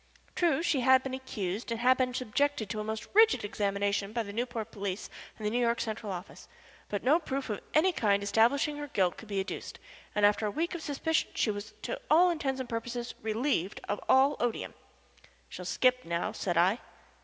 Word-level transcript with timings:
True, 0.33 0.63
she 0.63 0.79
had 0.79 1.03
been 1.03 1.13
accused, 1.13 1.69
and 1.69 1.79
had 1.79 1.95
been 1.95 2.11
subjected 2.11 2.71
to 2.71 2.79
a 2.79 2.83
most 2.83 3.05
rigid 3.13 3.45
examination 3.45 4.13
by 4.13 4.23
the 4.23 4.33
Newport 4.33 4.71
police 4.71 5.11
and 5.37 5.45
the 5.45 5.51
New 5.51 5.59
York 5.59 5.79
Central 5.79 6.11
Office, 6.11 6.47
but 6.89 7.03
no 7.03 7.19
proof 7.19 7.51
of 7.51 7.61
any 7.75 7.91
kind 7.93 8.23
establishing 8.23 8.77
her 8.77 8.87
guilt 8.87 9.15
could 9.15 9.27
be 9.27 9.39
adduced, 9.39 9.77
and 10.15 10.25
after 10.25 10.47
a 10.47 10.49
week 10.49 10.73
of 10.73 10.81
suspicion 10.81 11.29
she 11.35 11.51
was 11.51 11.75
to 11.83 12.01
all 12.09 12.31
intents 12.31 12.59
and 12.59 12.67
purposes 12.67 13.13
relieved 13.21 13.79
of 13.87 13.99
all 14.09 14.37
odium. 14.39 14.73
"She'll 15.49 15.65
skip 15.65 16.03
now," 16.03 16.31
said 16.31 16.57
I. 16.57 16.79